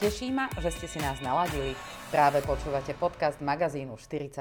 [0.00, 1.76] Teší ma, že ste si nás naladili.
[2.08, 4.32] Práve počúvate podcast magazínu 40+.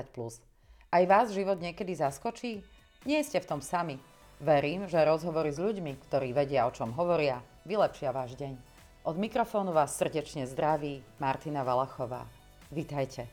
[0.88, 2.64] Aj vás život niekedy zaskočí?
[3.04, 4.00] Nie ste v tom sami.
[4.40, 8.56] Verím, že rozhovory s ľuďmi, ktorí vedia, o čom hovoria, vylepšia váš deň.
[9.04, 12.24] Od mikrofónu vás srdečne zdraví Martina Valachová.
[12.72, 13.28] Vítajte.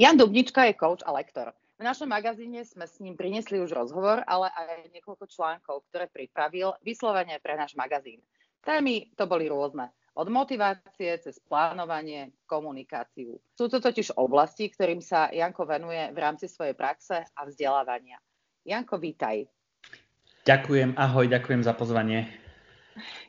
[0.00, 1.52] Jan Dubnička je coach a lektor.
[1.82, 6.78] V našom magazíne sme s ním priniesli už rozhovor, ale aj niekoľko článkov, ktoré pripravil
[6.78, 8.22] vyslovene pre náš magazín.
[8.62, 9.90] Témy to boli rôzne.
[10.14, 13.34] Od motivácie cez plánovanie, komunikáciu.
[13.58, 18.22] Sú to totiž oblasti, ktorým sa Janko venuje v rámci svojej praxe a vzdelávania.
[18.62, 19.50] Janko, vítaj.
[20.46, 22.41] Ďakujem, ahoj, ďakujem za pozvanie.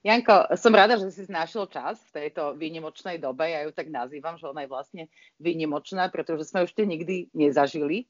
[0.04, 3.52] Janko, som rada, že si našiel čas v tejto výnimočnej dobe.
[3.52, 5.04] Ja ju tak nazývam, že ona je vlastne
[5.40, 8.08] výnimočná, pretože sme už to nikdy nezažili.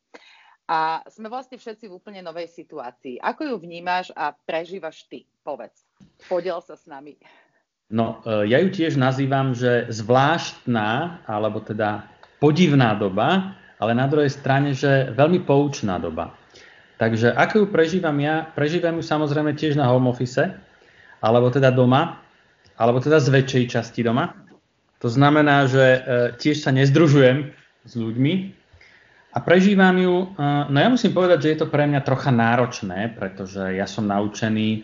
[0.64, 3.20] A sme vlastne všetci v úplne novej situácii.
[3.20, 5.28] Ako ju vnímaš a prežívaš ty?
[5.44, 5.84] Povedz.
[6.32, 7.20] Podiel sa s nami.
[7.92, 12.08] No, e, ja ju tiež nazývam, že zvláštna, alebo teda
[12.40, 16.32] podivná doba, ale na druhej strane, že veľmi poučná doba.
[16.95, 18.48] Takže ako ju prežívam ja?
[18.56, 20.56] Prežívam ju samozrejme tiež na home office,
[21.24, 22.20] alebo teda doma,
[22.76, 24.36] alebo teda z väčšej časti doma.
[25.00, 26.00] To znamená, že e,
[26.36, 27.52] tiež sa nezdružujem
[27.88, 28.34] s ľuďmi
[29.36, 30.16] a prežívam ju.
[30.36, 34.04] E, no ja musím povedať, že je to pre mňa trocha náročné, pretože ja som
[34.04, 34.84] naučený,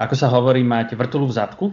[0.00, 1.66] ako sa hovorí, mať vrtulu v zadku.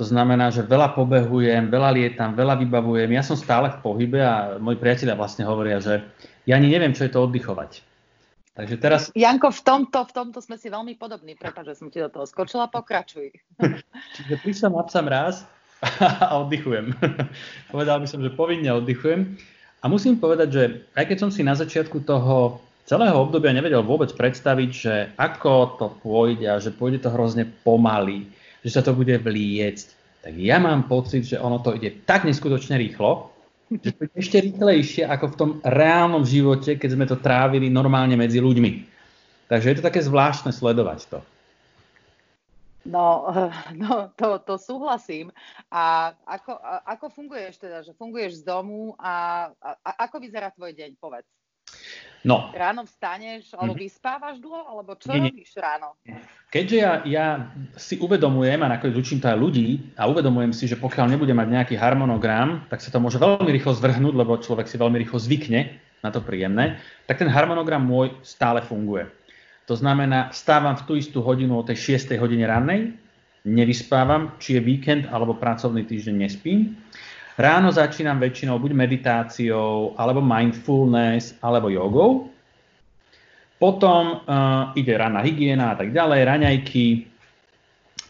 [0.00, 3.12] To znamená, že veľa pobehujem, veľa lietam, veľa vybavujem.
[3.12, 6.00] Ja som stále v pohybe a moji priatelia vlastne hovoria, že
[6.48, 7.91] ja ani neviem, čo je to oddychovať.
[8.52, 9.08] Takže teraz...
[9.16, 11.32] Janko, v tomto, v tomto sme si veľmi podobní.
[11.40, 13.32] Prepáč, že som ti do toho skočila, pokračuj.
[14.16, 15.48] Čiže prišla napsam raz
[15.80, 16.92] a oddychujem.
[17.74, 19.40] Povedal by som, že povinne oddychujem.
[19.82, 20.62] A musím povedať, že
[20.94, 25.86] aj keď som si na začiatku toho celého obdobia nevedel vôbec predstaviť, že ako to
[26.04, 28.28] pôjde a že pôjde to hrozne pomaly,
[28.62, 29.86] že sa to bude vliecť,
[30.22, 33.31] tak ja mám pocit, že ono to ide tak neskutočne rýchlo,
[33.80, 38.18] že to je ešte rýchlejšie ako v tom reálnom živote, keď sme to trávili normálne
[38.18, 38.90] medzi ľuďmi.
[39.48, 41.18] Takže je to také zvláštne sledovať to.
[42.82, 43.30] No,
[43.82, 45.30] no to, to súhlasím.
[45.70, 47.86] A ako, ako funguješ teda?
[47.86, 50.98] Že funguješ z domu a, a ako vyzerá tvoj deň?
[50.98, 51.28] Povedz.
[52.22, 52.54] No.
[52.54, 53.82] Ráno vstaneš, alebo mm-hmm.
[53.82, 55.98] vyspávaš dlho, alebo čo nie, robíš ráno?
[56.54, 57.26] Keďže ja, ja
[57.74, 61.48] si uvedomujem, a nakoniec učím to aj ľudí, a uvedomujem si, že pokiaľ nebude mať
[61.50, 65.74] nejaký harmonogram, tak sa to môže veľmi rýchlo zvrhnúť, lebo človek si veľmi rýchlo zvykne
[66.06, 66.78] na to príjemné,
[67.10, 69.10] tak ten harmonogram môj stále funguje.
[69.66, 72.18] To znamená, stávam v tú istú hodinu o tej 6.
[72.22, 72.94] hodine rannej,
[73.42, 76.78] nevyspávam, či je víkend alebo pracovný týždeň nespím.
[77.40, 82.28] Ráno začínam väčšinou buď meditáciou, alebo mindfulness, alebo jogou.
[83.56, 87.08] Potom uh, ide ranná hygiena a tak ďalej, raňajky.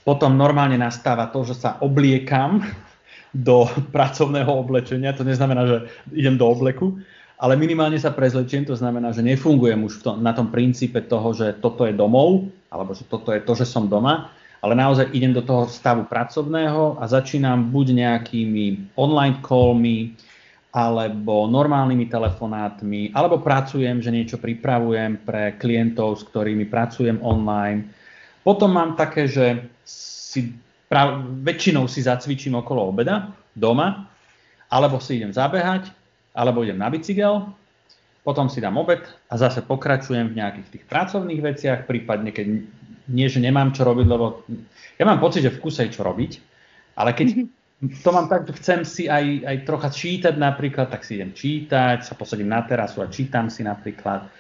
[0.02, 2.66] Potom normálne nastáva to, že sa obliekam
[3.46, 5.14] do pracovného oblečenia.
[5.14, 5.76] To neznamená, že
[6.10, 6.98] idem do obleku,
[7.38, 8.66] ale minimálne sa prezlečiem.
[8.66, 12.50] To znamená, že nefungujem už v tom, na tom princípe toho, že toto je domov,
[12.74, 17.02] alebo že toto je to, že som doma, ale naozaj idem do toho stavu pracovného
[17.02, 20.14] a začínam buď nejakými online callmi,
[20.72, 27.92] alebo normálnymi telefonátmi, alebo pracujem, že niečo pripravujem pre klientov, s ktorými pracujem online.
[28.40, 30.56] Potom mám také, že si
[30.88, 34.08] prav, väčšinou si zacvičím okolo obeda doma,
[34.72, 35.92] alebo si idem zabehať,
[36.32, 37.52] alebo idem na bicykel,
[38.24, 42.46] potom si dám obed a zase pokračujem v nejakých tých pracovných veciach, prípadne keď
[43.08, 44.46] nie, že nemám čo robiť, lebo
[44.98, 46.32] ja mám pocit, že v kuse je čo robiť,
[46.98, 47.48] ale keď
[47.82, 52.06] to mám tak, že chcem si aj, aj trocha čítať napríklad, tak si idem čítať,
[52.06, 54.30] sa posadím na terasu a čítam si napríklad,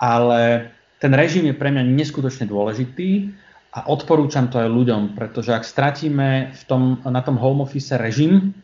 [0.00, 3.28] ale ten režim je pre mňa neskutočne dôležitý
[3.76, 8.56] a odporúčam to aj ľuďom, pretože ak stratíme v tom, na tom home office režim,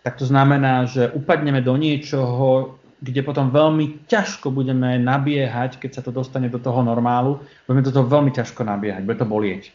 [0.00, 6.02] tak to znamená, že upadneme do niečoho, kde potom veľmi ťažko budeme nabiehať, keď sa
[6.02, 9.72] to dostane do toho normálu, budeme do toho veľmi ťažko nabiehať, bude to bolieť.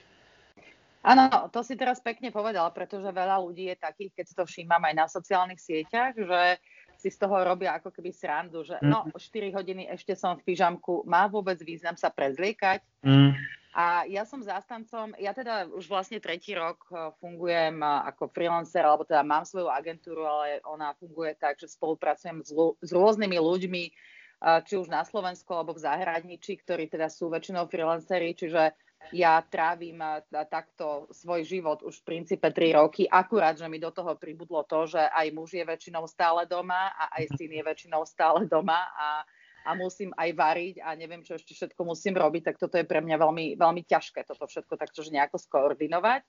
[0.99, 4.83] Áno, to si teraz pekne povedal, pretože veľa ľudí je takých, keď si to všímam
[4.83, 6.59] aj na sociálnych sieťach, že
[6.99, 9.55] si z toho robia ako keby srandu, že no 4 mhm.
[9.55, 12.83] hodiny ešte som v pyžamku, má vôbec význam sa prezliekať?
[13.07, 13.31] Mm.
[13.79, 18.83] A ja som zástancom, ja teda už vlastne tretí rok eh, fungujem eh, ako freelancer,
[18.83, 22.51] alebo teda mám svoju agentúru, ale ona funguje tak, že spolupracujem s,
[22.83, 27.71] s rôznymi ľuďmi, eh, či už na Slovensku alebo v zahraničí, ktorí teda sú väčšinou
[27.71, 28.75] freelanceri, čiže
[29.15, 30.03] ja trávim
[30.51, 34.91] takto svoj život už v princípe 3 roky, akurát, že mi do toho pribudlo to,
[34.91, 38.75] že aj muž je väčšinou stále doma a aj syn je väčšinou stále doma.
[38.99, 39.23] A
[39.67, 43.03] a musím aj variť a neviem, čo ešte všetko musím robiť, tak toto je pre
[43.03, 46.23] mňa veľmi, veľmi ťažké toto všetko takto nejako skoordinovať.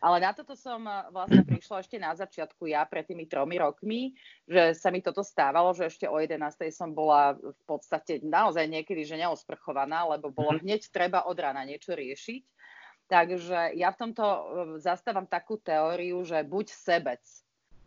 [0.00, 4.16] Ale na toto som eh, vlastne prišla ešte na začiatku ja pred tými tromi rokmi,
[4.48, 6.40] že sa mi toto stávalo, že ešte o 11.
[6.72, 10.64] som bola v podstate naozaj niekedy, že neosprchovaná, lebo bolo mhm.
[10.64, 12.42] hneď treba od rána niečo riešiť.
[13.10, 14.40] Takže ja v tomto eh,
[14.80, 17.22] zastávam takú teóriu, že buď sebec,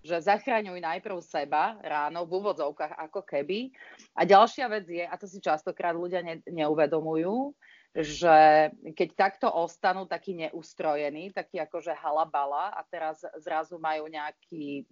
[0.03, 3.71] že zachraňuj najprv seba ráno v úvodzovkách ako keby.
[4.19, 7.55] A ďalšia vec je, a to si častokrát ľudia ne, neuvedomujú,
[7.93, 8.67] že
[8.97, 14.83] keď takto ostanú takí neustrojení, takí akože halabala a teraz zrazu majú nejaký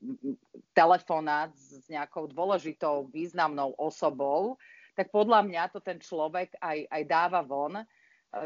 [0.71, 4.55] telefonát s nejakou dôležitou významnou osobou,
[4.93, 7.81] tak podľa mňa to ten človek aj, aj dáva von,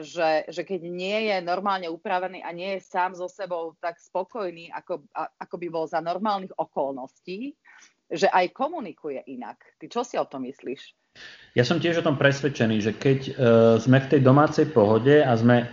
[0.01, 4.73] že, že keď nie je normálne upravený a nie je sám so sebou tak spokojný,
[4.73, 7.53] ako, ako by bol za normálnych okolností,
[8.09, 9.61] že aj komunikuje inak.
[9.77, 10.81] Ty čo si o tom myslíš?
[11.55, 13.33] Ja som tiež o tom presvedčený, že keď uh,
[13.79, 15.69] sme v tej domácej pohode a sme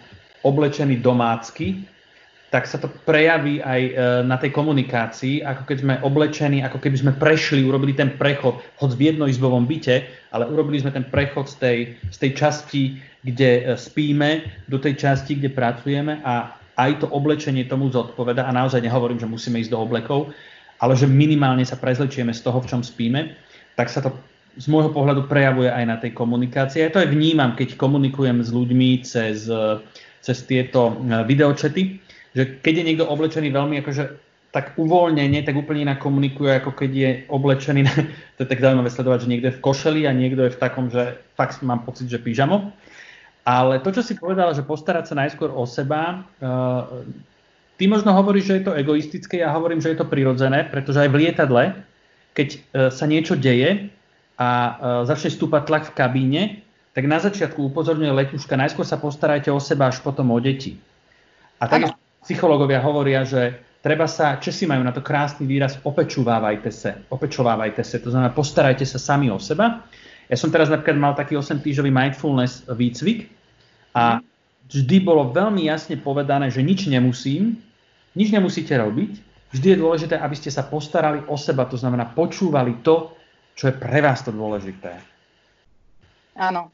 [0.46, 1.82] oblečení domácky,
[2.52, 3.94] tak sa to prejaví aj uh,
[4.28, 8.90] na tej komunikácii, ako keď sme oblečení, ako keby sme prešli, urobili ten prechod, hoď
[8.92, 10.04] v jednoizbovom byte,
[10.36, 11.78] ale urobili sme ten prechod z tej,
[12.12, 12.82] z tej časti,
[13.24, 18.52] kde uh, spíme, do tej časti, kde pracujeme a aj to oblečenie tomu zodpoveda a
[18.52, 20.36] naozaj nehovorím, že musíme ísť do oblekov,
[20.76, 23.32] ale že minimálne sa prezlečieme z toho, v čom spíme,
[23.80, 24.12] tak sa to
[24.60, 26.84] z môjho pohľadu prejavuje aj na tej komunikácii.
[26.84, 29.48] Ja to aj vnímam, keď komunikujem s ľuďmi cez,
[30.20, 32.02] cez tieto e, videočety,
[32.32, 34.04] že keď je niekto oblečený veľmi akože
[34.52, 37.80] tak uvoľnenie, tak úplne inak komunikuje, ako keď je oblečený,
[38.36, 40.92] to je tak zaujímavé sledovať, že niekto je v košeli a niekto je v takom,
[40.92, 42.72] že fakt mám pocit, že pyžamo.
[43.42, 47.02] Ale to, čo si povedala, že postarať sa najskôr o seba, uh,
[47.74, 51.10] ty možno hovoríš, že je to egoistické, ja hovorím, že je to prirodzené, pretože aj
[51.10, 51.74] v lietadle,
[52.38, 52.60] keď uh,
[52.94, 53.90] sa niečo deje,
[54.42, 54.70] a e,
[55.06, 56.42] začne stúpať tlak v kabíne,
[56.92, 60.76] tak na začiatku upozorňuje letuška, najskôr sa postarajte o seba, až potom o deti.
[61.62, 66.96] A tak psychológovia hovoria, že treba sa, Česi majú na to krásny výraz, opečovávajte sa,
[67.10, 69.82] opečovávajte sa, to znamená postarajte sa sami o seba.
[70.30, 73.28] Ja som teraz napríklad mal taký 8-týždžový mindfulness výcvik
[73.92, 74.22] a
[74.70, 77.60] vždy bolo veľmi jasne povedané, že nič nemusím,
[78.16, 79.12] nič nemusíte robiť,
[79.52, 83.12] vždy je dôležité, aby ste sa postarali o seba, to znamená počúvali to,
[83.52, 84.96] čo je pre vás to dôležité?
[86.38, 86.72] Áno.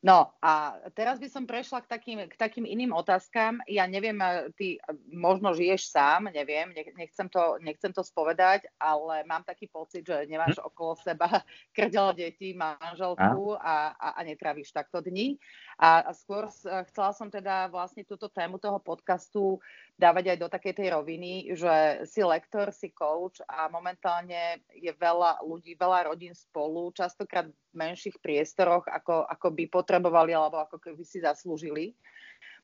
[0.00, 3.60] No a teraz by som prešla k takým, k takým iným otázkam.
[3.68, 4.16] Ja neviem,
[4.56, 4.80] ty
[5.12, 10.56] možno žiješ sám, neviem, nechcem to, nechcem to spovedať, ale mám taký pocit, že nemáš
[10.56, 10.64] hm?
[10.72, 11.28] okolo seba
[11.76, 15.36] krdel detí, manželku a, a, a netravíš takto dni.
[15.80, 16.44] A, a skôr
[16.92, 19.56] chcela som teda vlastne túto tému toho podcastu
[19.96, 25.40] dávať aj do takej tej roviny, že si lektor, si coach a momentálne je veľa
[25.40, 31.00] ľudí, veľa rodín spolu, častokrát v menších priestoroch, ako, ako by potrebovali alebo ako keby
[31.00, 31.96] si zaslúžili.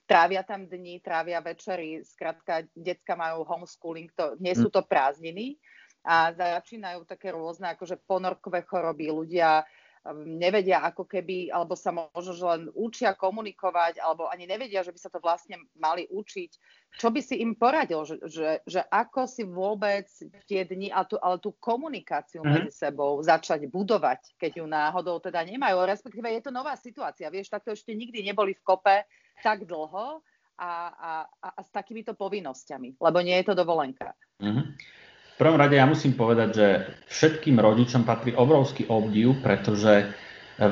[0.05, 5.57] Trávia tam dni, trávia večery, skrátka, decka majú homeschooling, to, nie sú to prázdniny
[6.05, 9.65] a začínajú také rôzne akože ponorkové choroby, ľudia
[10.15, 15.01] nevedia ako keby, alebo sa možno že len učia komunikovať, alebo ani nevedia, že by
[15.01, 16.51] sa to vlastne mali učiť.
[16.97, 20.07] Čo by si im poradil, že, že, že ako si vôbec
[20.47, 22.69] tie dni, ale tú, ale tú komunikáciu mm-hmm.
[22.69, 27.53] medzi sebou začať budovať, keď ju náhodou teda nemajú, respektíve je to nová situácia, vieš,
[27.53, 28.97] takto ešte nikdy neboli v kope
[29.45, 30.23] tak dlho
[30.57, 34.17] a, a, a, a s takýmito povinnosťami, lebo nie je to dovolenka.
[34.41, 35.05] Mm-hmm
[35.37, 36.69] prvom rade ja musím povedať, že
[37.13, 40.05] všetkým rodičom patrí obrovský obdiv, pretože e,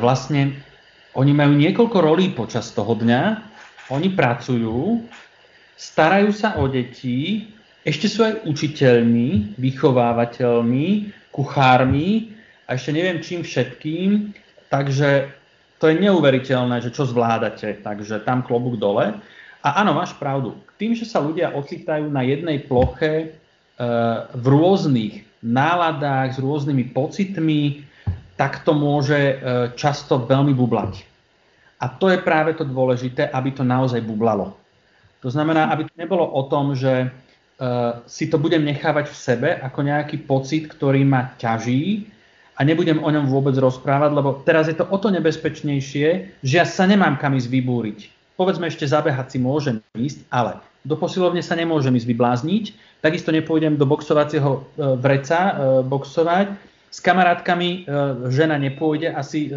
[0.00, 0.56] vlastne
[1.14, 3.22] oni majú niekoľko rolí počas toho dňa,
[3.92, 5.04] oni pracujú,
[5.76, 7.52] starajú sa o deti,
[7.84, 12.32] ešte sú aj učiteľmi, vychovávateľmi, kuchármi
[12.64, 14.32] a ešte neviem čím všetkým,
[14.72, 15.28] takže
[15.76, 19.12] to je neuveriteľné, že čo zvládate, takže tam klobúk dole.
[19.60, 20.56] A áno, máš pravdu.
[20.80, 23.36] Tým, že sa ľudia ocitajú na jednej ploche
[23.78, 27.84] v rôznych náladách, s rôznymi pocitmi,
[28.34, 29.34] tak to môže e,
[29.78, 31.04] často veľmi bublať.
[31.78, 34.56] A to je práve to dôležité, aby to naozaj bublalo.
[35.22, 37.08] To znamená, aby to nebolo o tom, že e,
[38.08, 42.10] si to budem nechávať v sebe ako nejaký pocit, ktorý ma ťaží
[42.58, 46.66] a nebudem o ňom vôbec rozprávať, lebo teraz je to o to nebezpečnejšie, že ja
[46.66, 47.98] sa nemám kam ísť vybúriť.
[48.34, 52.64] Povedzme ešte zabehať si môžem ísť, ale do posilovne sa nemôžem ísť vyblázniť,
[53.00, 54.60] takisto nepôjdem do boxovacieho e,
[55.00, 55.52] vreca e,
[55.88, 56.46] boxovať,
[56.94, 57.78] s kamarátkami e,
[58.30, 59.50] žena nepôjde asi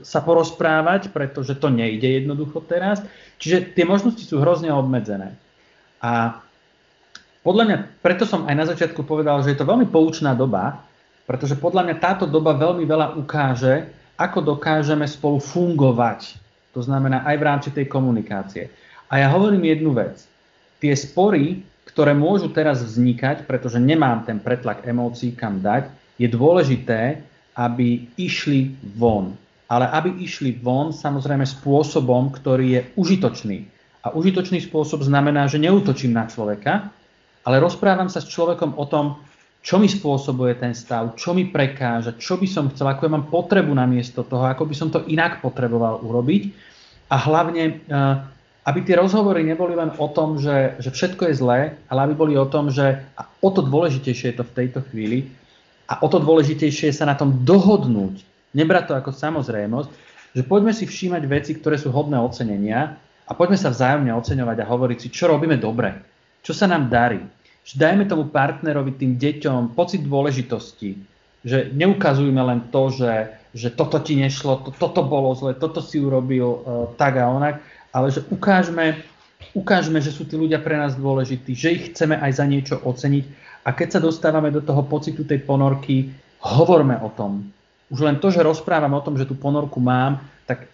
[0.00, 3.04] sa porozprávať, pretože to nejde jednoducho teraz.
[3.36, 5.36] Čiže tie možnosti sú hrozne obmedzené.
[6.00, 6.40] A
[7.44, 10.80] podľa mňa, preto som aj na začiatku povedal, že je to veľmi poučná doba,
[11.28, 13.84] pretože podľa mňa táto doba veľmi veľa ukáže,
[14.16, 16.40] ako dokážeme spolu fungovať.
[16.72, 18.72] To znamená aj v rámci tej komunikácie.
[19.12, 20.33] A ja hovorím jednu vec.
[20.84, 25.88] Tie spory, ktoré môžu teraz vznikať, pretože nemám ten pretlak emócií kam dať,
[26.20, 27.24] je dôležité,
[27.56, 29.32] aby išli von.
[29.72, 33.64] Ale aby išli von samozrejme spôsobom, ktorý je užitočný.
[34.04, 36.92] A užitočný spôsob znamená, že neútočím na človeka,
[37.48, 39.16] ale rozprávam sa s človekom o tom,
[39.64, 43.32] čo mi spôsobuje ten stav, čo mi prekáža, čo by som chcel, ako ja mám
[43.32, 46.52] potrebu na miesto toho, ako by som to inak potreboval urobiť.
[47.08, 48.14] A hlavne, eh,
[48.64, 51.60] aby tie rozhovory neboli len o tom, že, že všetko je zlé,
[51.92, 55.28] ale aby boli o tom, že a o to dôležitejšie je to v tejto chvíli
[55.84, 58.24] a o to dôležitejšie je sa na tom dohodnúť,
[58.56, 59.88] nebrať to ako samozrejmosť,
[60.32, 62.96] že poďme si všímať veci, ktoré sú hodné ocenenia
[63.28, 66.00] a poďme sa vzájomne oceňovať a hovoriť si, čo robíme dobre,
[66.40, 67.20] čo sa nám darí,
[67.68, 70.96] že dajme tomu partnerovi, tým deťom pocit dôležitosti,
[71.44, 73.12] že neukazujme len to, že,
[73.52, 76.60] že toto ti nešlo, to, toto bolo zle, toto si urobil uh,
[76.96, 77.60] tak a onak,
[77.94, 78.98] ale že ukážme,
[79.54, 83.24] ukážme, že sú tí ľudia pre nás dôležití, že ich chceme aj za niečo oceniť
[83.62, 86.10] a keď sa dostávame do toho pocitu tej ponorky,
[86.42, 87.54] hovorme o tom.
[87.88, 90.66] Už len to, že rozprávam o tom, že tú ponorku mám, tak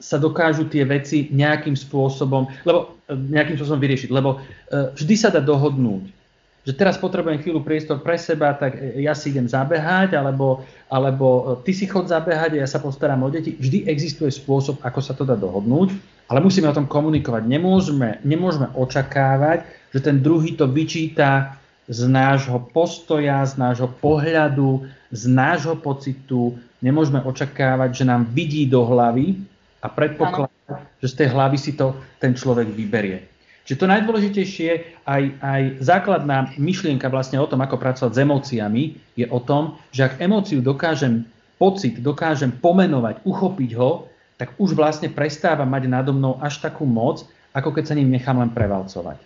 [0.00, 4.10] sa dokážu tie veci nejakým spôsobom, lebo, e, nejakým spôsobom vyriešiť.
[4.10, 6.22] Lebo uh, vždy sa dá dohodnúť
[6.62, 11.74] že teraz potrebujem chvíľu priestor pre seba, tak ja si idem zabehať, alebo, alebo ty
[11.74, 13.58] si chod zabehať a ja sa postaram o deti.
[13.58, 15.90] Vždy existuje spôsob, ako sa to dá dohodnúť,
[16.32, 17.44] ale musíme o tom komunikovať.
[17.44, 21.60] Nemôžeme, nemôžeme očakávať, že ten druhý to vyčíta
[21.92, 26.56] z nášho postoja, z nášho pohľadu, z nášho pocitu.
[26.80, 29.44] Nemôžeme očakávať, že nám vidí do hlavy
[29.84, 33.28] a predpokladať, že z tej hlavy si to ten človek vyberie.
[33.68, 34.70] Čiže to najdôležitejšie,
[35.04, 38.84] aj, aj základná myšlienka vlastne o tom, ako pracovať s emóciami,
[39.20, 41.28] je o tom, že ak emóciu dokážem,
[41.60, 47.24] pocit dokážem pomenovať, uchopiť ho, tak už vlastne prestáva mať nado mnou až takú moc,
[47.52, 49.20] ako keď sa ním nechám len prevalcovať.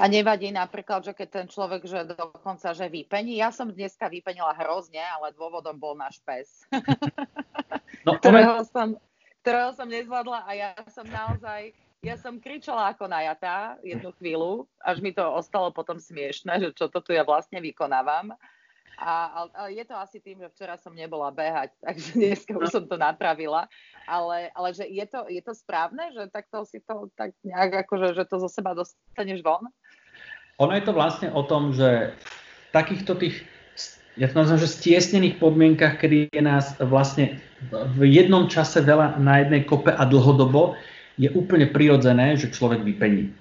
[0.00, 3.36] A nevadí napríklad, že keď ten človek, že dokonca, že vypení.
[3.36, 6.64] Ja som dneska vypenila hrozne, ale dôvodom bol náš pes,
[8.08, 8.96] no, ktorého, som,
[9.44, 14.98] ktorého som nezvládla a ja som naozaj ja som kričala ako najatá jednu chvíľu, až
[14.98, 18.34] mi to ostalo potom smiešne, že čo to tu ja vlastne vykonávam.
[18.98, 22.84] A, a je to asi tým, že včera som nebola behať, takže dneska už som
[22.86, 23.66] to napravila.
[24.04, 28.18] Ale, ale že je to, je to správne, že takto si to tak nejak akože,
[28.18, 29.70] že to zo seba dostaneš von?
[30.60, 33.46] Ono je to vlastne o tom, že v takýchto tých
[34.20, 37.40] ja to nazvem, že stiesnených podmienkach, kedy je nás vlastne
[37.72, 40.76] v jednom čase veľa na jednej kope a dlhodobo,
[41.16, 43.32] je úplne prirodzené, že človek vypení.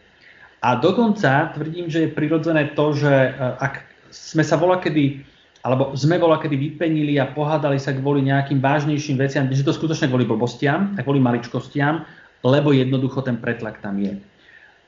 [0.63, 5.25] A dokonca tvrdím, že je prirodzené to, že e, ak sme sa volá kedy
[5.62, 10.10] alebo sme bola kedy vypenili a pohádali sa kvôli nejakým vážnejším veciam, že to skutočne
[10.10, 12.01] kvôli blbostiam a kvôli maličkostiam,
[12.41, 14.18] lebo jednoducho ten pretlak tam je.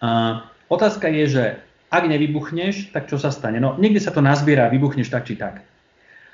[0.01, 0.41] Uh,
[0.73, 1.43] otázka je, že
[1.93, 3.61] ak nevybuchneš, tak čo sa stane?
[3.61, 5.61] No niekde sa to nazbiera vybuchneš tak či tak.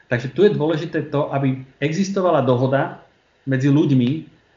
[0.07, 3.03] Takže tu je dôležité to, aby existovala dohoda
[3.43, 4.09] medzi ľuďmi,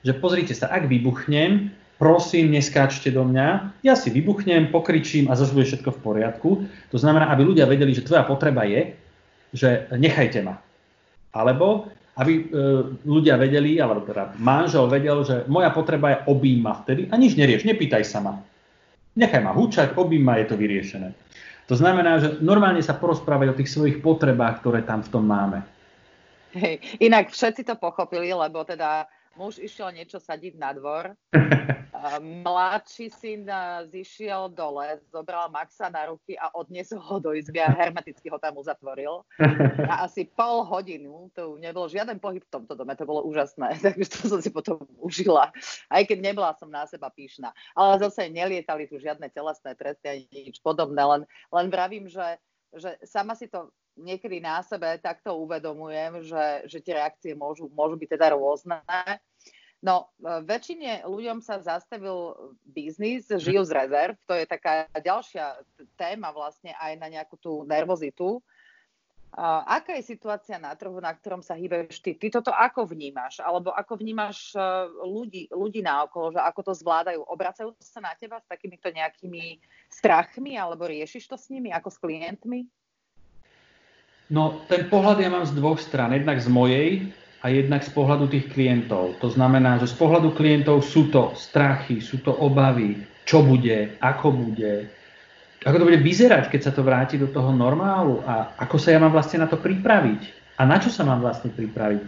[0.06, 5.52] že pozrite sa, ak vybuchnem, prosím, neskáčte do mňa, ja si vybuchnem, pokričím a zase
[5.52, 6.50] bude všetko v poriadku.
[6.94, 8.94] To znamená, aby ľudia vedeli, že tvoja potreba je,
[9.52, 10.56] že nechajte ma.
[11.32, 12.42] Alebo aby e,
[13.08, 17.40] ľudia vedeli, alebo teda manžel vedel, že moja potreba je obím ma vtedy a nič
[17.40, 18.36] nerieš, nepýtaj sa ma.
[19.16, 21.08] Nechaj ma húčať, obím ma, je to vyriešené.
[21.72, 25.64] To znamená, že normálne sa porozprávať o tých svojich potrebách, ktoré tam v tom máme.
[26.52, 29.08] Hej, inak všetci to pochopili, lebo teda
[29.40, 31.16] muž išiel niečo sadiť na dvor
[32.20, 33.46] mladší syn
[33.86, 38.58] zišiel dole, zobral Maxa na ruky a odniesol ho do izby a hermeticky ho tam
[38.58, 39.22] uzatvoril.
[39.86, 44.08] A asi pol hodinu, to nebol žiaden pohyb v tomto dome, to bolo úžasné, takže
[44.08, 45.54] to som si potom užila.
[45.86, 47.54] Aj keď nebola som na seba píšna.
[47.78, 51.22] Ale zase nelietali tu žiadne telesné tresty ani nič podobné, len,
[51.54, 52.40] len vravím, že,
[52.74, 58.00] že sama si to niekedy na sebe takto uvedomujem, že, že tie reakcie môžu, môžu
[58.00, 58.80] byť teda rôzne
[59.82, 65.58] No, e, väčšine ľuďom sa zastavil biznis, žijú z rezerv, to je taká ďalšia
[65.98, 68.38] téma vlastne aj na nejakú tú nervozitu.
[69.32, 72.12] Aká je situácia na trhu, na ktorom sa hýbeš ty?
[72.12, 73.40] Ty toto ako vnímaš?
[73.40, 74.60] Alebo ako vnímaš e,
[75.08, 77.24] ľudí, ľudí naokolo, že ako to zvládajú?
[77.24, 79.56] Obracajú sa na teba s takýmito nejakými
[79.88, 82.68] strachmi alebo riešiš to s nimi ako s klientmi?
[84.28, 86.12] No, ten pohľad ja mám z dvoch strán.
[86.12, 86.88] Jednak z mojej,
[87.42, 89.18] a jednak z pohľadu tých klientov.
[89.18, 94.30] To znamená, že z pohľadu klientov sú to strachy, sú to obavy, čo bude, ako
[94.30, 94.86] bude,
[95.66, 99.02] ako to bude vyzerať, keď sa to vráti do toho normálu a ako sa ja
[99.02, 102.02] mám vlastne na to pripraviť a na čo sa mám vlastne pripraviť.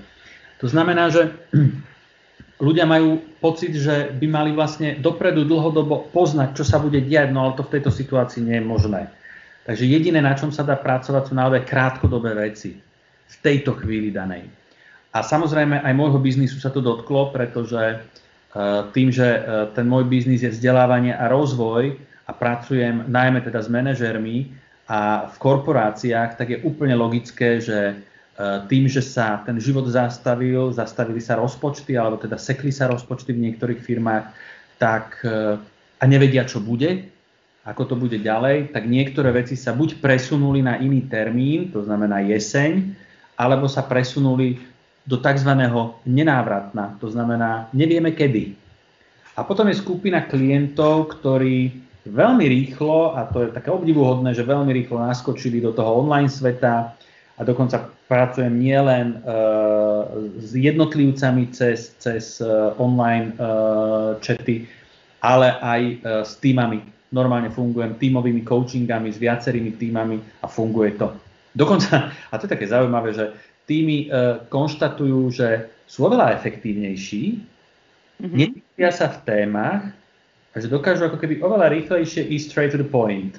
[0.63, 1.35] To znamená, že
[2.67, 7.43] ľudia majú pocit, že by mali vlastne dopredu dlhodobo poznať, čo sa bude diať, no
[7.43, 9.03] ale to v tejto situácii nie je možné.
[9.67, 12.79] Takže jediné, na čom sa dá pracovať, sú naozaj krátkodobé veci
[13.25, 14.64] v tejto chvíli danej.
[15.15, 17.97] A samozrejme aj môjho biznisu sa to dotklo, pretože e,
[18.91, 19.41] tým, že e,
[19.79, 21.95] ten môj biznis je vzdelávanie a rozvoj
[22.27, 24.51] a pracujem najmä teda s manažermi
[24.91, 28.03] a v korporáciách, tak je úplne logické, že
[28.35, 33.31] E, tým, že sa ten život zastavil, zastavili sa rozpočty, alebo teda sekli sa rozpočty
[33.31, 34.27] v niektorých firmách,
[34.75, 35.23] tak
[36.03, 37.15] a nevedia, čo bude,
[37.63, 42.27] ako to bude ďalej, tak niektoré veci sa buď presunuli na iný termín, to znamená
[42.27, 42.91] jeseň,
[43.39, 44.59] alebo sa presunuli
[45.05, 45.51] do tzv.
[46.09, 48.57] nenávratna, to znamená nevieme kedy.
[49.37, 51.77] A potom je skupina klientov, ktorí
[52.09, 56.97] veľmi rýchlo, a to je také obdivuhodné, že veľmi rýchlo naskočili do toho online sveta,
[57.35, 60.07] a dokonca pracujem nielen uh,
[60.39, 64.71] s jednotlivcami cez, cez uh, online uh, chaty,
[65.19, 66.79] ale aj uh, s týmami.
[67.11, 71.11] Normálne fungujem tímovými coachingami s viacerými týmami a funguje to.
[71.55, 73.35] Dokonca, a to je také zaujímavé, že
[73.65, 75.49] týmy uh, konštatujú, že
[75.89, 77.25] sú oveľa efektívnejší,
[78.21, 78.37] mm-hmm.
[78.37, 79.83] netýkia sa v témach
[80.53, 83.37] a že dokážu ako keby oveľa rýchlejšie ísť straight to the point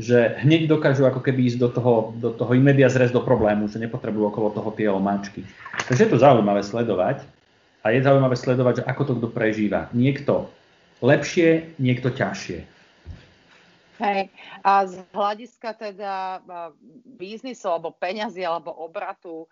[0.00, 3.76] že hneď dokážu ako keby ísť do toho, do toho imedia zrez do problému, že
[3.76, 5.44] nepotrebujú okolo toho tie omáčky.
[5.88, 7.20] Takže je to zaujímavé sledovať
[7.84, 9.92] a je zaujímavé sledovať, že ako to kto prežíva.
[9.92, 10.48] Niekto
[11.04, 12.64] lepšie, niekto ťažšie.
[14.00, 14.32] Hej.
[14.64, 16.40] A z hľadiska teda
[17.20, 19.44] biznisu alebo peňazí alebo obratu,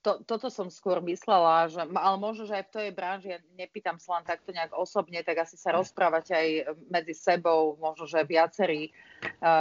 [0.00, 4.00] to, toto som skôr myslela, že, ale možno, že aj v tej branži, ja nepýtam
[4.00, 6.46] sa len takto nejak osobne, tak asi sa rozprávať aj
[6.88, 8.88] medzi sebou, možno, že viacerí,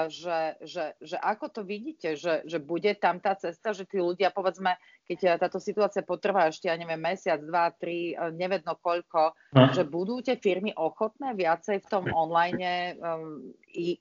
[0.08, 4.32] že, že, že ako to vidíte, že, že bude tam tá cesta, že tí ľudia,
[4.32, 9.76] povedzme, keď táto situácia potrvá ešte, ja neviem, mesiac, dva, tri, nevedno koľko, no.
[9.76, 14.00] že budú tie firmy ochotné viacej v tom online um, i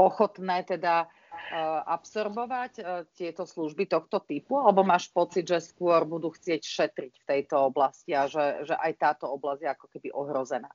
[0.00, 1.12] ochotné teda
[1.50, 7.12] Eh, absorbovať eh, tieto služby tohto typu, alebo máš pocit, že skôr budú chcieť šetriť
[7.18, 10.70] v tejto oblasti a že, že aj táto oblasť je ako keby ohrozená?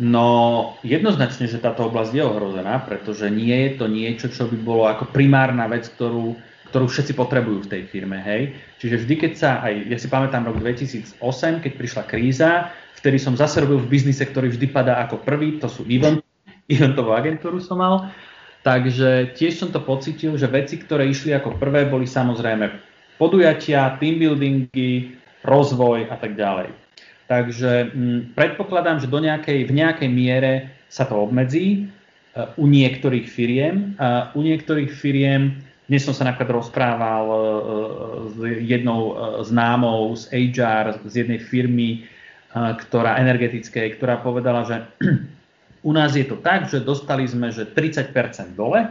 [0.00, 4.88] No, jednoznačne, že táto oblasť je ohrozená, pretože nie je to niečo, čo by bolo
[4.88, 6.32] ako primárna vec, ktorú,
[6.72, 8.56] ktorú všetci potrebujú v tej firme, hej.
[8.80, 11.20] Čiže vždy, keď sa, aj ja si pamätám rok 2008,
[11.60, 15.68] keď prišla kríza, vtedy som zase robil v biznise, ktorý vždy padá ako prvý, to
[15.68, 16.23] sú event,
[16.72, 18.08] eventovú agentúru som mal,
[18.64, 22.72] Takže tiež som to pocitil, že veci, ktoré išli ako prvé, boli samozrejme
[23.20, 26.72] podujatia, team buildingy, rozvoj a tak ďalej.
[27.28, 30.52] Takže m, mm, predpokladám, že do nejakej, v nejakej miere
[30.88, 34.00] sa to obmedzí uh, u niektorých firiem.
[34.00, 37.40] Uh, u niektorých firiem, dnes som sa napríklad rozprával uh,
[38.32, 39.12] s jednou
[39.44, 42.08] známou z HR, z jednej firmy,
[42.54, 44.76] ktorá energetickej, ktorá povedala, že
[45.84, 48.88] U nás je to tak, že dostali sme, že 30% dole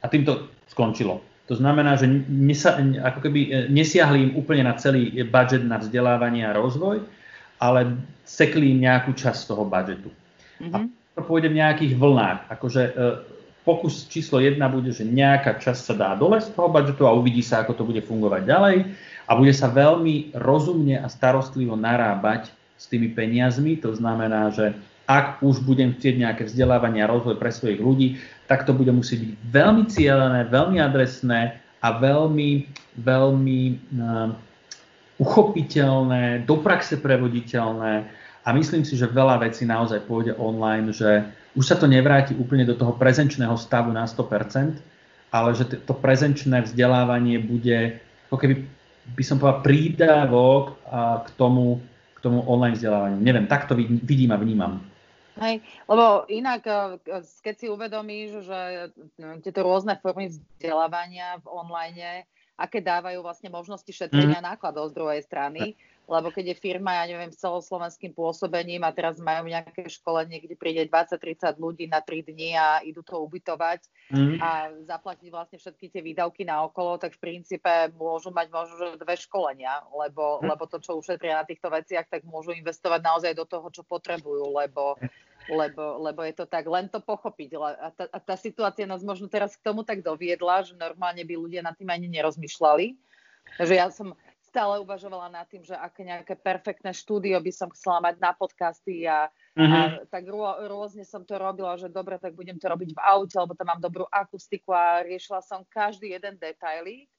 [0.00, 1.20] a tým to skončilo.
[1.48, 6.44] To znamená, že nesa, ako keby e, nesiahli im úplne na celý budget na vzdelávanie
[6.44, 7.04] a rozvoj,
[7.60, 10.12] ale sekli im nejakú časť toho budžetu.
[10.60, 10.72] Mm-hmm.
[10.72, 10.76] A
[11.16, 12.52] to pôjde v nejakých vlnách.
[12.52, 12.92] Akože e,
[13.64, 17.40] pokus číslo jedna bude, že nejaká časť sa dá dole z toho budžetu a uvidí
[17.40, 18.76] sa, ako to bude fungovať ďalej
[19.28, 22.48] a bude sa veľmi rozumne a starostlivo narábať
[22.80, 23.76] s tými peniazmi.
[23.84, 24.72] To znamená, že
[25.08, 29.24] ak už budem chcieť nejaké vzdelávanie a rozvoj pre svojich ľudí, tak to bude musieť
[29.24, 32.68] byť veľmi cieľené, veľmi adresné a veľmi,
[33.00, 34.28] veľmi uh,
[35.16, 38.04] uchopiteľné, do praxe prevoditeľné
[38.44, 41.24] a myslím si, že veľa vecí naozaj pôjde online, že
[41.56, 44.76] už sa to nevráti úplne do toho prezenčného stavu na 100%,
[45.32, 47.96] ale že to prezenčné vzdelávanie bude
[48.28, 48.54] ako keby
[49.16, 50.76] by som povedal prídavok
[51.24, 51.80] k tomu,
[52.12, 53.16] k tomu online vzdelávaniu.
[53.24, 54.84] Neviem, tak to vidím a vnímam.
[55.38, 62.26] Hej, lebo inak, eh, keď si uvedomíš, že eh, tieto rôzne formy vzdelávania v online,
[62.58, 64.46] aké dávajú vlastne možnosti šetrenia mm.
[64.50, 65.78] nákladov z druhej strany,
[66.10, 70.58] lebo keď je firma, ja neviem, s celoslovenským pôsobením a teraz majú nejaké školenie, kde
[70.58, 74.42] príde 20-30 ľudí na 3 dní a idú to ubytovať mm.
[74.42, 79.14] a zaplatiť vlastne všetky tie výdavky na okolo, tak v princípe môžu mať možno dve
[79.14, 80.50] školenia, lebo, mm.
[80.50, 84.50] lebo to, čo ušetria na týchto veciach, tak môžu investovať naozaj do toho, čo potrebujú,
[84.50, 84.98] lebo
[85.48, 87.56] lebo, lebo je to tak, len to pochopiť.
[87.56, 91.34] A tá, a tá situácia nás možno teraz k tomu tak doviedla, že normálne by
[91.34, 92.96] ľudia nad tým ani nerozmýšľali.
[93.56, 94.12] Takže ja som
[94.48, 99.04] stále uvažovala nad tým, že aké nejaké perfektné štúdio by som chcela mať na podcasty
[99.04, 99.60] a, uh-huh.
[99.60, 100.08] a mhm.
[100.08, 103.52] tak rô, rôzne som to robila, že dobre, tak budem to robiť v aute, lebo
[103.52, 107.12] tam mám dobrú akustiku a riešila som každý jeden detailík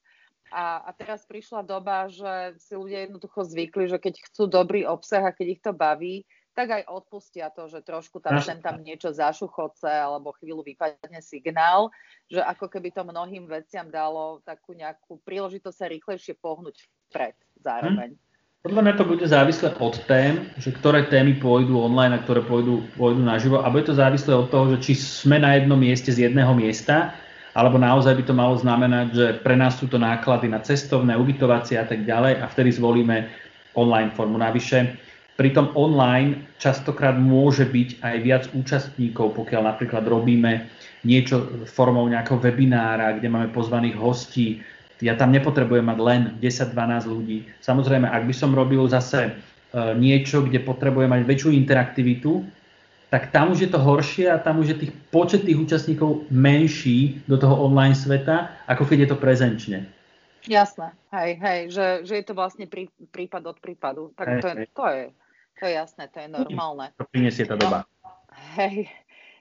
[0.50, 5.30] A, a teraz prišla doba, že si ľudia jednoducho zvykli, že keď chcú dobrý obsah
[5.30, 6.26] a keď ich to baví,
[6.60, 11.88] tak aj odpustia to, že trošku tam sem tam niečo zašuchoce alebo chvíľu vypadne signál,
[12.28, 17.32] že ako keby to mnohým veciam dalo takú nejakú príležitosť sa rýchlejšie pohnúť vpred
[17.64, 18.12] zároveň.
[18.12, 18.28] Hm.
[18.60, 22.84] Podľa mňa to bude závislé od tém, že ktoré témy pôjdu online a ktoré pôjdu,
[22.92, 26.28] pôjdu naživo a bude to závislé od toho, že či sme na jednom mieste z
[26.28, 27.16] jedného miesta
[27.56, 31.80] alebo naozaj by to malo znamenať, že pre nás sú to náklady na cestovné, ubytovacie
[31.80, 33.32] a tak ďalej a vtedy zvolíme
[33.74, 34.36] online formu.
[34.36, 35.08] Navyše,
[35.40, 40.68] pri tom online častokrát môže byť aj viac účastníkov, pokiaľ napríklad robíme
[41.00, 44.60] niečo formou nejakého webinára, kde máme pozvaných hostí.
[45.00, 47.48] Ja tam nepotrebujem mať len 10-12 ľudí.
[47.64, 52.44] Samozrejme, ak by som robil zase e, niečo, kde potrebujem mať väčšiu interaktivitu,
[53.08, 57.16] tak tam už je to horšie a tam už je tých počet tých účastníkov menší
[57.24, 59.78] do toho online sveta, ako keď je to prezenčne.
[60.44, 64.12] Jasné, hej, hej, že, že je to vlastne prí, prípad od prípadu.
[64.16, 65.02] Tak hej, to, je, to, je,
[65.60, 66.88] to je jasné, to je normálne.
[66.96, 67.84] To priniesie tá doba.
[68.00, 68.10] No,
[68.56, 68.88] hej,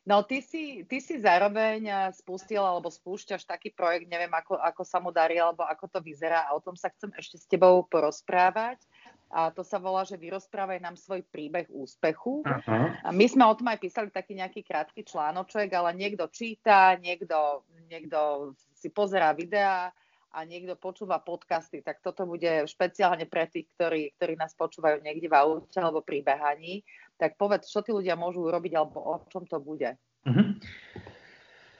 [0.10, 1.86] No ty si, ty si zároveň
[2.18, 6.50] spustil alebo spúšťaš taký projekt, neviem ako, ako sa mu darí alebo ako to vyzerá
[6.50, 8.82] a o tom sa chcem ešte s tebou porozprávať
[9.30, 12.42] a to sa volá, že vyrozprávaj nám svoj príbeh úspechu.
[12.42, 12.98] Aha.
[13.06, 17.62] A my sme o tom aj písali taký nejaký krátky článoček, ale niekto číta, niekto,
[17.86, 19.94] niekto si pozerá videá
[20.30, 25.26] a niekto počúva podcasty, tak toto bude špeciálne pre tých, ktorí, ktorí nás počúvajú niekde
[25.26, 26.86] v aute alebo pri behaní.
[27.18, 29.98] Tak povedz, čo tí ľudia môžu urobiť alebo o čom to bude.
[30.30, 30.54] Uh-huh.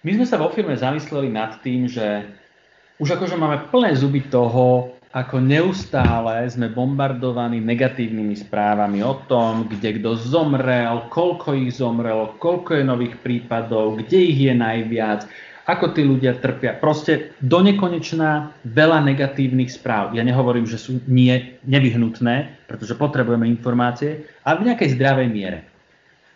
[0.02, 2.26] My sme sa vo firme zamysleli nad tým, že
[2.98, 9.98] už akože máme plné zuby toho, ako neustále sme bombardovaní negatívnymi správami o tom, kde
[9.98, 15.26] kto zomrel, koľko ich zomrelo, koľko je nových prípadov, kde ich je najviac,
[15.70, 16.74] ako tí ľudia trpia.
[16.74, 20.18] Proste do nekonečná veľa negatívnych správ.
[20.18, 25.60] Ja nehovorím, že sú nie, nevyhnutné, pretože potrebujeme informácie, ale v nejakej zdravej miere.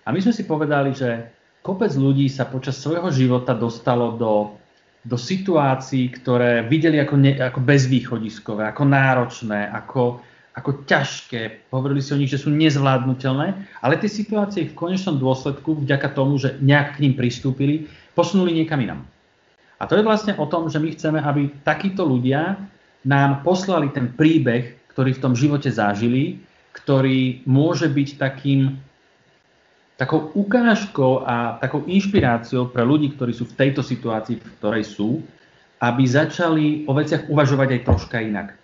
[0.05, 1.33] A my sme si povedali, že
[1.65, 4.63] kopec ľudí sa počas svojho života dostalo do
[5.03, 10.23] do situácií, ktoré videli ako, ne, ako bezvýchodiskové, ako náročné, ako,
[10.55, 11.67] ako ťažké.
[11.75, 13.47] Hovorili si o nich, že sú nezvládnutelné,
[13.83, 18.79] ale tie situácie v konečnom dôsledku, vďaka tomu, že nejak k ním pristúpili, posunuli niekam
[18.79, 19.03] inam.
[19.83, 22.55] A to je vlastne o tom, že my chceme, aby takíto ľudia
[23.03, 26.39] nám poslali ten príbeh, ktorý v tom živote zažili,
[26.71, 28.79] ktorý môže byť takým
[29.99, 35.19] takou ukážkou a takou inšpiráciou pre ľudí, ktorí sú v tejto situácii, v ktorej sú,
[35.83, 38.55] aby začali o veciach uvažovať aj troška inak.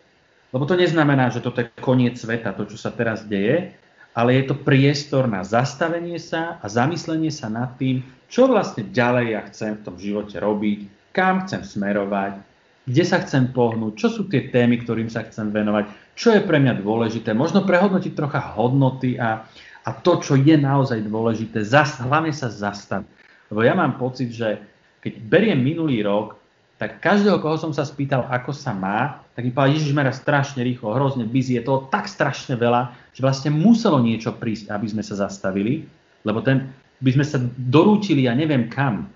[0.56, 3.76] Lebo to neznamená, že toto je koniec sveta, to, čo sa teraz deje,
[4.16, 9.26] ale je to priestor na zastavenie sa a zamyslenie sa nad tým, čo vlastne ďalej
[9.36, 12.42] ja chcem v tom živote robiť, kam chcem smerovať,
[12.90, 16.58] kde sa chcem pohnúť, čo sú tie témy, ktorým sa chcem venovať, čo je pre
[16.58, 19.46] mňa dôležité, možno prehodnotiť trocha hodnoty a,
[19.86, 23.08] a to, čo je naozaj dôležité, zas, hlavne sa zastaviť.
[23.54, 24.62] Lebo ja mám pocit, že
[25.06, 26.38] keď beriem minulý rok,
[26.80, 30.64] tak každého, koho som sa spýtal, ako sa má, tak mi povedal, Ježiš mera strašne
[30.64, 35.04] rýchlo, hrozne busy, je toho tak strašne veľa, že vlastne muselo niečo prísť, aby sme
[35.04, 35.84] sa zastavili,
[36.24, 36.72] lebo ten,
[37.04, 39.12] by sme sa dorúčili ja neviem kam.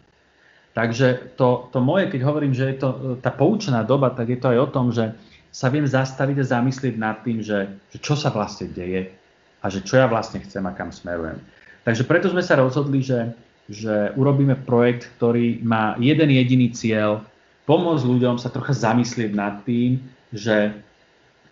[0.74, 2.90] Takže to, to moje, keď hovorím, že je to
[3.22, 5.14] tá poučená doba, tak je to aj o tom, že
[5.54, 9.14] sa viem zastaviť a zamyslieť nad tým, že, že čo sa vlastne deje,
[9.62, 11.38] a že čo ja vlastne chcem a kam smerujem.
[11.86, 13.38] Takže preto sme sa rozhodli, že,
[13.70, 17.22] že urobíme projekt, ktorý má jeden jediný cieľ,
[17.70, 20.02] pomôcť ľuďom sa trocha zamyslieť nad tým,
[20.34, 20.74] že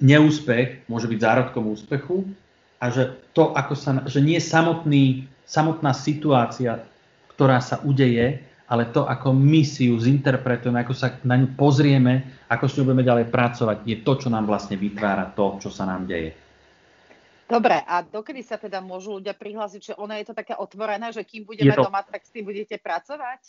[0.01, 2.25] neúspech môže byť zárodkom úspechu
[2.81, 6.81] a že to, ako sa, že nie samotný, samotná situácia,
[7.37, 12.47] ktorá sa udeje, ale to, ako my si ju zinterpretujeme, ako sa na ňu pozrieme,
[12.47, 15.83] ako s ňou budeme ďalej pracovať, je to, čo nám vlastne vytvára to, čo sa
[15.83, 16.31] nám deje.
[17.51, 21.27] Dobre, a dokedy sa teda môžu ľudia prihlásiť, že ono je to také otvorené, že
[21.27, 21.83] kým budeme to...
[21.83, 23.43] doma, tak s tým budete pracovať?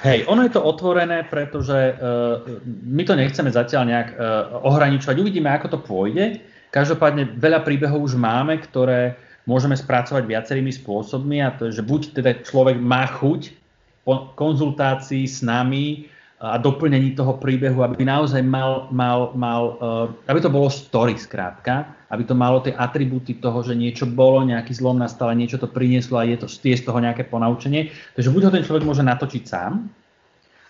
[0.00, 2.40] Hej, ono je to otvorené, pretože uh,
[2.88, 5.20] my to nechceme zatiaľ nejak uh, ohraničovať.
[5.20, 6.40] Uvidíme, ako to pôjde.
[6.72, 12.16] Každopádne veľa príbehov už máme, ktoré môžeme spracovať viacerými spôsobmi a to je, že buď
[12.16, 13.63] teda človek má chuť
[14.04, 16.06] po konzultácii s nami
[16.44, 21.88] a doplnení toho príbehu, aby naozaj mal, mal, mal uh, aby to bolo story skrátka,
[22.12, 26.20] aby to malo tie atribúty toho, že niečo bolo, nejaký zlom nastal niečo to prinieslo
[26.20, 27.88] a je, to, je z toho nejaké ponaučenie.
[28.12, 29.88] Takže buď ho ten človek môže natočiť sám,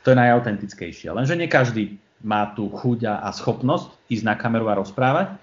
[0.07, 4.79] to je najautentickejšie, lenže nie každý má tú chuť a schopnosť ísť na kameru a
[4.79, 5.37] rozprávať.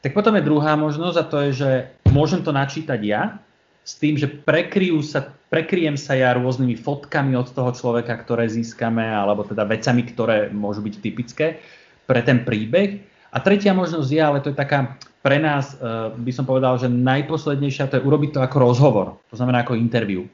[0.00, 1.70] Tak potom je druhá možnosť a to je, že
[2.08, 3.42] môžem to načítať ja,
[3.82, 9.02] s tým, že prekryjú sa, prekryjem sa ja rôznymi fotkami od toho človeka, ktoré získame,
[9.02, 11.58] alebo teda vecami, ktoré môžu byť typické.
[12.02, 12.98] pre ten príbeh.
[13.32, 16.90] A tretia možnosť je, ale to je taká pre nás, uh, by som povedal, že
[16.90, 20.26] najposlednejšia, to je urobiť to ako rozhovor, to znamená ako interview.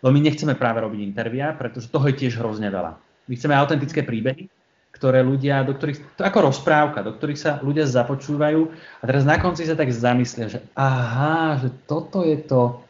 [0.00, 2.94] Lebo my nechceme práve robiť intervia, pretože toho je tiež hrozne veľa.
[3.26, 4.46] My chceme autentické príbehy,
[4.94, 8.70] ktoré ľudia, do ktorých, to ako rozprávka, do ktorých sa ľudia započúvajú
[9.02, 12.85] a teraz na konci sa tak zamyslia, že aha, že toto je to,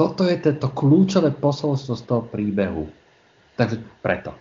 [0.00, 2.88] toto je to, to kľúčové posolstvo z toho príbehu.
[3.60, 4.32] Takže preto.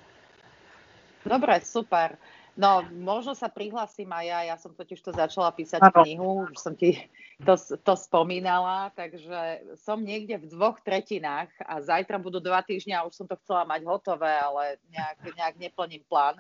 [1.28, 2.16] Dobre, super.
[2.56, 4.40] No, možno sa prihlasím aj ja.
[4.52, 6.04] Ja som totiž to začala písať ano.
[6.04, 6.96] knihu, už som ti
[7.44, 13.08] to, to spomínala, takže som niekde v dvoch tretinách a zajtra budú dva týždňa a
[13.08, 16.40] už som to chcela mať hotové, ale nejak, nejak neplním plán.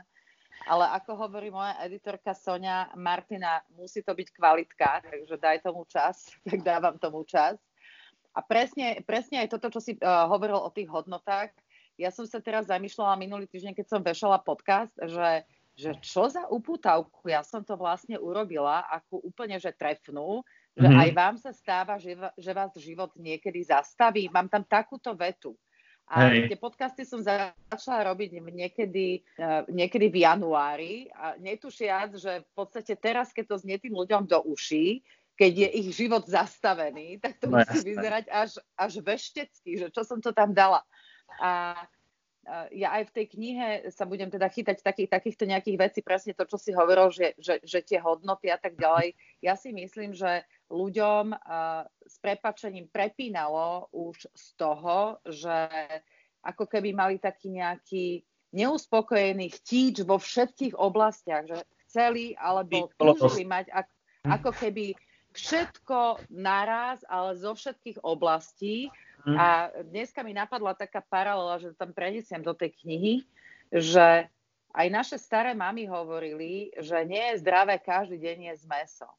[0.67, 6.27] Ale ako hovorí moja editorka Sonia Martina, musí to byť kvalitka, takže daj tomu čas,
[6.47, 7.59] tak dávam tomu čas.
[8.33, 11.53] A presne, presne aj toto, čo si uh, hovoril o tých hodnotách,
[11.99, 15.43] ja som sa teraz zamýšľala minulý týždeň, keď som vešala podcast, že
[15.79, 20.43] že čo za upútavku, ja som to vlastne urobila, ako úplne, že trefnú,
[20.75, 21.03] že mm-hmm.
[21.07, 24.27] aj vám sa stáva, že, že vás život niekedy zastaví.
[24.27, 25.55] Mám tam takúto vetu.
[26.11, 26.51] A Hej.
[26.51, 32.99] tie podcasty som začala robiť niekedy, uh, niekedy v januári a netušiac, že v podstate
[32.99, 34.99] teraz, keď to znie tým ľuďom do uší,
[35.39, 37.89] keď je ich život zastavený, tak to no, musí jasné.
[37.95, 40.83] vyzerať až, až veštecky, že čo som to tam dala.
[41.39, 41.79] A
[42.73, 46.49] ja aj v tej knihe sa budem teda chytať takých, takýchto nejakých vecí, presne to,
[46.49, 49.13] čo si hovoril, že, že, že tie hodnoty a tak ďalej.
[49.39, 55.69] Ja si myslím, že ľuďom uh, s prepačením prepínalo už z toho, že
[56.41, 63.69] ako keby mali taký nejaký neuspokojený chtíč vo všetkých oblastiach, že chceli alebo túžili mať
[63.69, 63.93] ako,
[64.25, 64.85] ako keby
[65.33, 68.89] všetko naraz, ale zo všetkých oblastí
[69.27, 69.35] Mm.
[69.35, 69.47] A
[69.83, 73.13] dneska mi napadla taká paralela, že tam prenesiem do tej knihy,
[73.67, 74.31] že
[74.71, 79.09] aj naše staré mamy hovorili, že nie je zdravé každý deň jesť meso.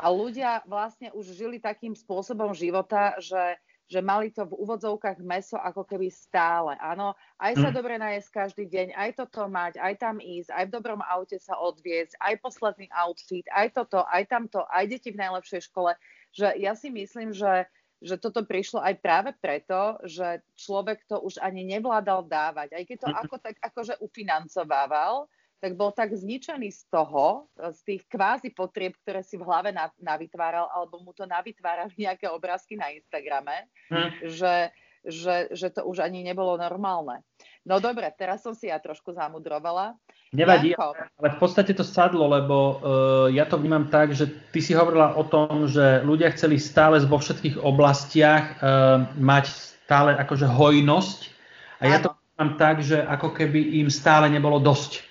[0.00, 5.58] A ľudia vlastne už žili takým spôsobom života, že, že mali to v úvodzovkách meso
[5.58, 6.78] ako keby stále.
[6.78, 7.74] Áno, aj sa mm.
[7.74, 11.58] dobre najesť každý deň, aj toto mať, aj tam ísť, aj v dobrom aute sa
[11.58, 15.98] odviezť, aj posledný outfit, aj toto, aj tamto, aj deti v najlepšej škole.
[16.30, 17.66] Že ja si myslím, že
[18.00, 22.72] že toto prišlo aj práve preto, že človek to už ani nevládal dávať.
[22.72, 25.28] Aj keď to ako tak akože ufinancovával,
[25.60, 30.72] tak bol tak zničený z toho, z tých kvázi potrieb, ktoré si v hlave navytváral,
[30.72, 34.24] alebo mu to navytvárali nejaké obrázky na Instagrame, hm.
[34.24, 34.72] že,
[35.04, 37.20] že, že to už ani nebolo normálne.
[37.68, 39.92] No dobre, teraz som si ja trošku zamudrovala.
[40.32, 40.96] Nevadí, Janko.
[40.96, 42.76] ale v podstate to sadlo, lebo uh,
[43.28, 47.20] ja to vnímam tak, že ty si hovorila o tom, že ľudia chceli stále vo
[47.20, 49.44] všetkých oblastiach uh, mať
[49.84, 51.18] stále akože hojnosť
[51.80, 51.90] a Áno.
[51.90, 55.09] ja to vnímam tak, že ako keby im stále nebolo dosť.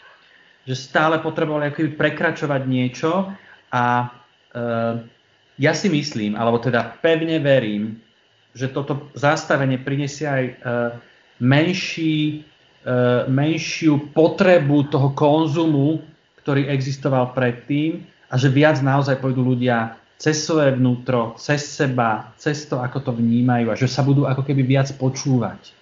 [0.68, 3.32] Že stále potrebovali ako keby prekračovať niečo
[3.72, 4.96] a uh,
[5.60, 8.00] ja si myslím, alebo teda pevne verím,
[8.56, 10.56] že toto zastavenie prinesie aj uh,
[11.40, 12.48] menší
[12.80, 16.00] E, menšiu potrebu toho konzumu,
[16.40, 22.64] ktorý existoval predtým a že viac naozaj pôjdu ľudia cez svoje vnútro, cez seba, cez
[22.72, 25.76] to, ako to vnímajú a že sa budú ako keby viac počúvať.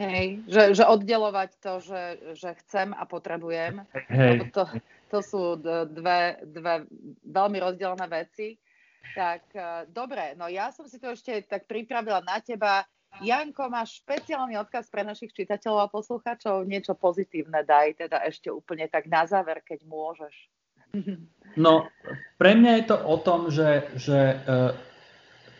[0.00, 3.84] Hej, že, že oddelovať to, že, že chcem a potrebujem.
[4.08, 4.48] Hej.
[4.56, 4.64] To,
[5.12, 6.88] to sú dve, dve
[7.28, 8.56] veľmi rozdielne veci.
[9.12, 9.60] Tak e,
[9.92, 12.88] dobre, no ja som si to ešte tak pripravila na teba.
[13.20, 16.64] Janko, máš špeciálny odkaz pre našich čitateľov a poslucháčov?
[16.64, 20.32] Niečo pozitívne daj, teda ešte úplne tak na záver, keď môžeš.
[21.58, 21.90] No,
[22.38, 24.70] pre mňa je to o tom, že, že uh,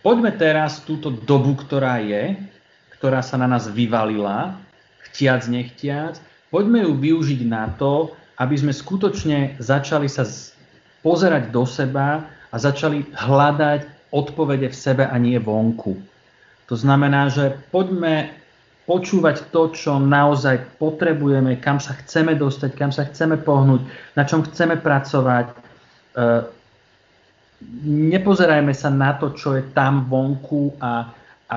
[0.07, 2.39] poďme teraz túto dobu, ktorá je,
[3.01, 4.61] ktorá sa na nás vyvalila,
[5.09, 6.21] chtiac, nechtiac,
[6.53, 10.29] poďme ju využiť na to, aby sme skutočne začali sa
[11.01, 15.97] pozerať do seba a začali hľadať odpovede v sebe a nie vonku.
[16.69, 18.37] To znamená, že poďme
[18.85, 23.87] počúvať to, čo naozaj potrebujeme, kam sa chceme dostať, kam sa chceme pohnúť,
[24.19, 25.47] na čom chceme pracovať.
[25.47, 25.55] E,
[27.87, 31.07] nepozerajme sa na to, čo je tam vonku a,
[31.49, 31.57] a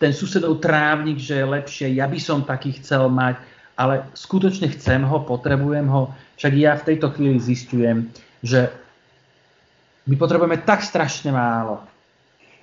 [0.00, 3.36] ten susedov trávnik, že je lepšie, ja by som taký chcel mať,
[3.76, 6.08] ale skutočne chcem ho, potrebujem ho.
[6.40, 8.08] Však ja v tejto chvíli zistujem,
[8.40, 8.72] že
[10.08, 11.84] my potrebujeme tak strašne málo.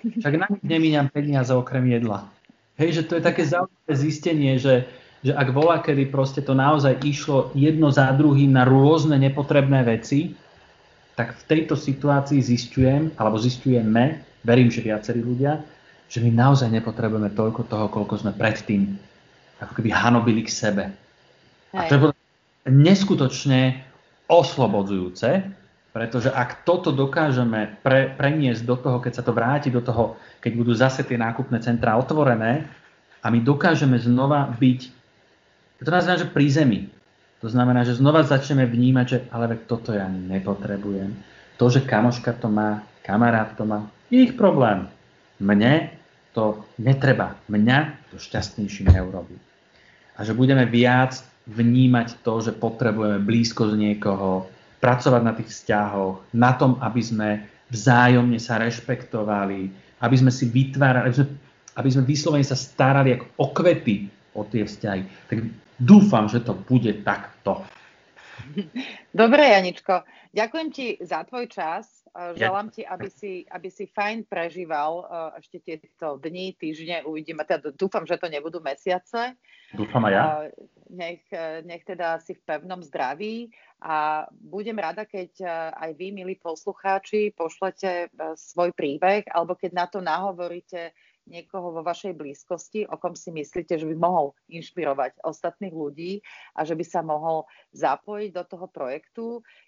[0.01, 2.25] Však na nič nemíňam peniaze okrem jedla.
[2.81, 4.89] Hej, že to je také zaujímavé zistenie, že,
[5.21, 10.33] že ak volá, kedy proste to naozaj išlo jedno za druhým na rôzne nepotrebné veci,
[11.17, 15.76] tak v tejto situácii zistujem, alebo zistujeme, verím, že viacerí ľudia,
[16.07, 18.95] že my naozaj nepotrebujeme toľko toho, koľko sme predtým
[19.59, 20.83] ako keby hanobili k sebe.
[21.75, 21.77] Hej.
[21.77, 22.01] A to je
[22.71, 23.83] neskutočne
[24.27, 25.29] oslobodzujúce,
[25.91, 30.51] pretože ak toto dokážeme pre, preniesť do toho, keď sa to vráti do toho, keď
[30.53, 32.69] budú zase tie nákupné centrá otvorené
[33.23, 34.79] a my dokážeme znova byť,
[35.81, 36.79] to znamená, že pri zemi.
[37.41, 41.13] To znamená, že znova začneme vnímať, že ale toto ja nepotrebujem.
[41.57, 44.89] To, že kamoška to má, kamarát to má, ich problém.
[45.37, 45.96] Mne
[46.37, 47.33] to netreba.
[47.49, 49.33] Mňa to šťastnejším neurobí.
[50.13, 51.17] A že budeme viac
[51.49, 54.45] vnímať to, že potrebujeme blízko z niekoho,
[54.77, 57.29] pracovať na tých vzťahoch, na tom, aby sme
[57.73, 59.73] vzájomne sa rešpektovali,
[60.05, 61.27] aby sme si vytvárali, aby sme,
[61.81, 63.95] aby sme vyslovene sa starali ako o kvety
[64.37, 65.01] o tie vzťahy.
[65.33, 65.37] Tak
[65.81, 67.65] dúfam, že to bude takto.
[69.25, 70.05] Dobre, Janičko.
[70.29, 71.96] Ďakujem ti za tvoj čas.
[72.17, 77.45] Želám ti, aby si, aby si fajn prežíval uh, ešte tieto dni, týždne, uvidíme.
[77.45, 79.37] Teda dúfam, že to nebudú mesiace.
[79.69, 80.23] Dúfam aj ja.
[80.89, 81.21] Nech,
[81.67, 83.53] nech teda si v pevnom zdraví
[83.83, 89.85] a budem rada, keď uh, aj vy, milí poslucháči, pošlete svoj príbeh alebo keď na
[89.85, 95.75] to nahovoríte niekoho vo vašej blízkosti, o kom si myslíte, že by mohol inšpirovať ostatných
[95.75, 96.23] ľudí
[96.55, 97.43] a že by sa mohol
[97.75, 99.25] zapojiť do toho projektu.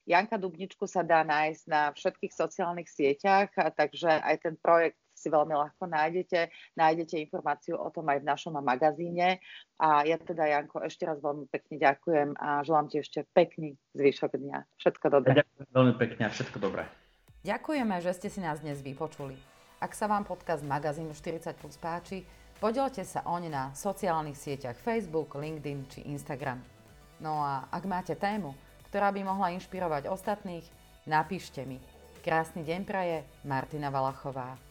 [0.07, 5.51] Janka Dubničku sa dá nájsť na všetkých sociálnych sieťach, takže aj ten projekt si veľmi
[5.51, 6.47] ľahko nájdete.
[6.79, 9.43] Nájdete informáciu o tom aj v našom magazíne.
[9.75, 14.39] A ja teda, Janko, ešte raz veľmi pekne ďakujem a želám ti ešte pekný zvyšok
[14.39, 14.57] dňa.
[14.79, 15.43] Všetko dobré.
[15.43, 16.87] ďakujem veľmi pekne a všetko dobré.
[17.43, 19.58] Ďakujeme, že ste si nás dnes vypočuli.
[19.79, 22.27] Ak sa vám podcast magazínu 40 plus páči,
[22.59, 26.59] podielte sa oň na sociálnych sieťach Facebook, LinkedIn či Instagram.
[27.23, 28.51] No a ak máte tému,
[28.91, 30.67] ktorá by mohla inšpirovať ostatných,
[31.07, 31.79] napíšte mi.
[32.19, 34.68] Krásny deň praje Martina Valachová.